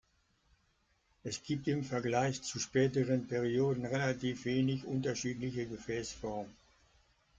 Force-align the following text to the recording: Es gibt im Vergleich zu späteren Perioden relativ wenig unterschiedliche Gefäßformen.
Es 1.23 1.43
gibt 1.43 1.67
im 1.67 1.83
Vergleich 1.83 2.41
zu 2.41 2.57
späteren 2.57 3.27
Perioden 3.27 3.85
relativ 3.85 4.45
wenig 4.45 4.83
unterschiedliche 4.83 5.67
Gefäßformen. 5.67 6.51